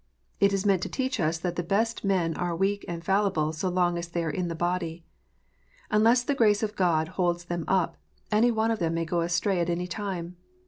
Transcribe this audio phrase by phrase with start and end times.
[0.39, 3.69] It is meant to teach us that the best men are weak and fallible so
[3.69, 5.05] long as they are in the body.
[5.91, 7.97] Unless the grace of God holds them up,
[8.31, 10.37] any one of them may go astray at any time.